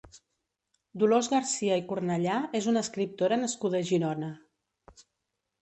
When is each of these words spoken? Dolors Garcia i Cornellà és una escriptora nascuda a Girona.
Dolors 1.03 1.27
Garcia 1.33 1.77
i 1.81 1.83
Cornellà 1.91 2.37
és 2.63 2.71
una 2.73 2.83
escriptora 2.87 3.39
nascuda 3.43 3.83
a 3.85 3.89
Girona. 3.91 4.31